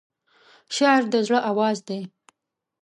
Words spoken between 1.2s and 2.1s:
زړه آواز دی.